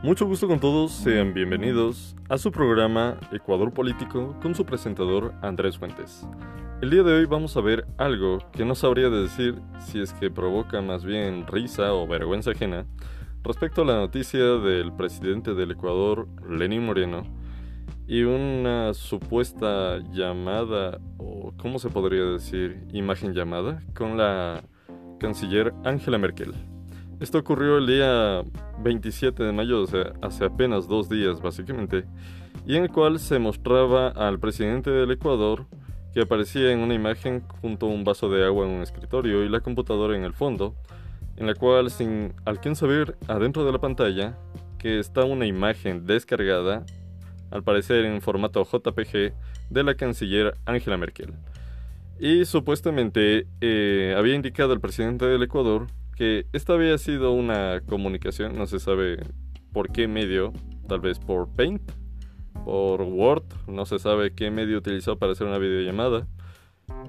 Mucho 0.00 0.26
gusto 0.26 0.46
con 0.46 0.60
todos, 0.60 0.92
sean 0.92 1.34
bienvenidos 1.34 2.14
a 2.28 2.38
su 2.38 2.52
programa 2.52 3.18
Ecuador 3.32 3.74
Político 3.74 4.36
con 4.40 4.54
su 4.54 4.64
presentador 4.64 5.34
Andrés 5.42 5.76
Fuentes. 5.76 6.24
El 6.80 6.90
día 6.90 7.02
de 7.02 7.14
hoy 7.14 7.26
vamos 7.26 7.56
a 7.56 7.60
ver 7.60 7.84
algo 7.96 8.38
que 8.52 8.64
no 8.64 8.76
sabría 8.76 9.10
decir 9.10 9.60
si 9.80 10.00
es 10.00 10.12
que 10.12 10.30
provoca 10.30 10.80
más 10.82 11.04
bien 11.04 11.48
risa 11.48 11.92
o 11.94 12.06
vergüenza 12.06 12.52
ajena 12.52 12.86
respecto 13.42 13.82
a 13.82 13.86
la 13.86 13.96
noticia 13.96 14.38
del 14.38 14.92
presidente 14.92 15.54
del 15.54 15.72
Ecuador, 15.72 16.28
Lenín 16.48 16.86
Moreno, 16.86 17.24
y 18.06 18.22
una 18.22 18.94
supuesta 18.94 19.98
llamada, 20.12 21.00
o 21.16 21.52
cómo 21.56 21.80
se 21.80 21.88
podría 21.88 22.22
decir, 22.22 22.86
imagen 22.92 23.34
llamada, 23.34 23.82
con 23.96 24.16
la 24.16 24.62
canciller 25.18 25.74
Angela 25.84 26.18
Merkel. 26.18 26.54
Esto 27.20 27.38
ocurrió 27.38 27.78
el 27.78 27.86
día 27.88 28.44
27 28.78 29.42
de 29.42 29.52
mayo, 29.52 29.82
o 29.82 29.86
sea, 29.88 30.12
hace 30.22 30.44
apenas 30.44 30.86
dos 30.86 31.08
días 31.08 31.42
básicamente, 31.42 32.04
y 32.64 32.76
en 32.76 32.84
el 32.84 32.90
cual 32.90 33.18
se 33.18 33.40
mostraba 33.40 34.08
al 34.10 34.38
presidente 34.38 34.90
del 34.92 35.10
Ecuador 35.10 35.66
que 36.14 36.20
aparecía 36.20 36.70
en 36.70 36.78
una 36.78 36.94
imagen 36.94 37.42
junto 37.60 37.86
a 37.86 37.88
un 37.88 38.04
vaso 38.04 38.30
de 38.30 38.44
agua 38.44 38.66
en 38.66 38.72
un 38.72 38.82
escritorio 38.82 39.42
y 39.42 39.48
la 39.48 39.58
computadora 39.58 40.16
en 40.16 40.22
el 40.22 40.32
fondo, 40.32 40.76
en 41.36 41.48
la 41.48 41.54
cual 41.54 41.90
sin 41.90 42.34
alcanza 42.44 42.86
a 42.86 42.88
ver 42.88 43.16
adentro 43.26 43.64
de 43.64 43.72
la 43.72 43.80
pantalla 43.80 44.38
que 44.78 45.00
está 45.00 45.24
una 45.24 45.44
imagen 45.44 46.06
descargada, 46.06 46.86
al 47.50 47.64
parecer 47.64 48.04
en 48.04 48.20
formato 48.20 48.64
JPG, 48.64 49.34
de 49.70 49.82
la 49.82 49.96
canciller 49.96 50.54
Angela 50.66 50.96
Merkel. 50.96 51.34
Y 52.20 52.44
supuestamente 52.44 53.48
eh, 53.60 54.14
había 54.16 54.36
indicado 54.36 54.72
el 54.72 54.80
presidente 54.80 55.24
del 55.26 55.42
Ecuador 55.42 55.88
que 56.18 56.46
esta 56.52 56.72
había 56.72 56.98
sido 56.98 57.30
una 57.30 57.80
comunicación, 57.88 58.58
no 58.58 58.66
se 58.66 58.80
sabe 58.80 59.20
por 59.72 59.92
qué 59.92 60.08
medio, 60.08 60.52
tal 60.88 60.98
vez 60.98 61.20
por 61.20 61.48
Paint, 61.54 61.92
por 62.64 63.02
Word, 63.02 63.44
no 63.68 63.86
se 63.86 64.00
sabe 64.00 64.34
qué 64.34 64.50
medio 64.50 64.78
utilizó 64.78 65.16
para 65.16 65.30
hacer 65.30 65.46
una 65.46 65.58
videollamada. 65.58 66.26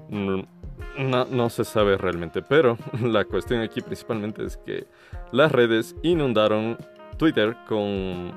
No, 0.10 1.26
no, 1.26 1.50
se 1.50 1.66
sabe 1.66 1.98
realmente, 1.98 2.44
pero 2.44 2.78
la 3.02 3.26
cuestión 3.26 3.62
aquí 3.62 3.82
principalmente 3.82 4.46
es 4.46 4.58
que 4.58 4.86
las 5.32 5.52
redes 5.52 5.96
inundaron 6.04 6.78
Twitter 7.18 7.58
con 7.68 8.32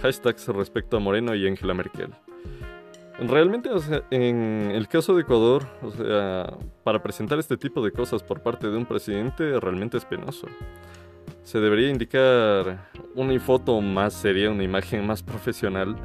hashtags 0.00 0.48
respecto 0.48 0.96
a 0.96 1.00
Moreno 1.00 1.34
y 1.34 1.46
Angela 1.46 1.74
Merkel. 1.74 2.10
Realmente, 3.20 3.70
en 4.10 4.72
el 4.72 4.88
caso 4.88 5.14
de 5.14 5.22
Ecuador, 5.22 5.64
para 6.82 7.02
presentar 7.02 7.38
este 7.38 7.56
tipo 7.56 7.84
de 7.84 7.92
cosas 7.92 8.22
por 8.22 8.40
parte 8.40 8.68
de 8.68 8.76
un 8.76 8.86
presidente 8.86 9.60
realmente 9.60 9.96
es 9.96 10.04
penoso. 10.04 10.48
Se 11.44 11.60
debería 11.60 11.90
indicar 11.90 12.90
una 13.14 13.38
foto 13.38 13.80
más 13.80 14.14
seria, 14.14 14.50
una 14.50 14.64
imagen 14.64 15.06
más 15.06 15.22
profesional. 15.22 15.96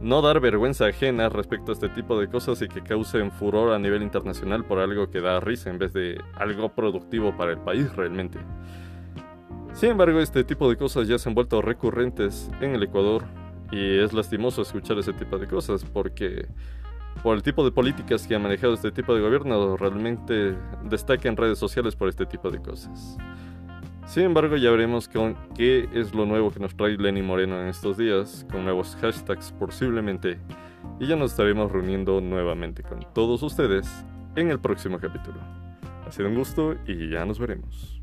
No 0.00 0.20
dar 0.20 0.40
vergüenza 0.40 0.86
ajena 0.86 1.30
respecto 1.30 1.72
a 1.72 1.74
este 1.74 1.88
tipo 1.88 2.20
de 2.20 2.28
cosas 2.28 2.60
y 2.60 2.68
que 2.68 2.82
causen 2.82 3.32
furor 3.32 3.72
a 3.72 3.78
nivel 3.78 4.02
internacional 4.02 4.62
por 4.62 4.78
algo 4.78 5.08
que 5.08 5.22
da 5.22 5.40
risa 5.40 5.70
en 5.70 5.78
vez 5.78 5.94
de 5.94 6.20
algo 6.34 6.68
productivo 6.68 7.34
para 7.34 7.52
el 7.52 7.58
país 7.58 7.90
realmente. 7.96 8.38
Sin 9.72 9.90
embargo, 9.90 10.20
este 10.20 10.44
tipo 10.44 10.68
de 10.68 10.76
cosas 10.76 11.08
ya 11.08 11.18
se 11.18 11.30
han 11.30 11.34
vuelto 11.34 11.62
recurrentes 11.62 12.50
en 12.60 12.74
el 12.74 12.82
Ecuador 12.82 13.24
y 13.70 13.98
es 13.98 14.12
lastimoso 14.12 14.62
escuchar 14.62 14.98
ese 14.98 15.12
tipo 15.12 15.38
de 15.38 15.46
cosas 15.46 15.84
porque 15.84 16.46
por 17.22 17.36
el 17.36 17.42
tipo 17.42 17.64
de 17.64 17.72
políticas 17.72 18.26
que 18.26 18.34
ha 18.34 18.38
manejado 18.38 18.74
este 18.74 18.90
tipo 18.90 19.14
de 19.14 19.20
gobierno 19.20 19.76
realmente 19.76 20.54
destaca 20.84 21.28
en 21.28 21.36
redes 21.36 21.58
sociales 21.58 21.96
por 21.96 22.08
este 22.08 22.26
tipo 22.26 22.50
de 22.50 22.60
cosas. 22.60 23.16
Sin 24.06 24.22
embargo, 24.22 24.56
ya 24.56 24.70
veremos 24.70 25.08
con 25.08 25.36
qué 25.54 25.88
es 25.92 26.14
lo 26.14 26.26
nuevo 26.26 26.52
que 26.52 26.60
nos 26.60 26.76
trae 26.76 26.96
Lenny 26.96 27.22
Moreno 27.22 27.60
en 27.60 27.68
estos 27.68 27.96
días, 27.96 28.46
con 28.52 28.62
nuevos 28.64 28.96
hashtags 29.00 29.50
posiblemente, 29.52 30.38
y 31.00 31.08
ya 31.08 31.16
nos 31.16 31.32
estaremos 31.32 31.72
reuniendo 31.72 32.20
nuevamente 32.20 32.84
con 32.84 33.00
todos 33.12 33.42
ustedes 33.42 33.88
en 34.36 34.50
el 34.50 34.60
próximo 34.60 35.00
capítulo. 35.00 35.40
Ha 36.06 36.12
sido 36.12 36.28
un 36.28 36.36
gusto 36.36 36.76
y 36.86 37.10
ya 37.10 37.24
nos 37.24 37.40
veremos. 37.40 38.00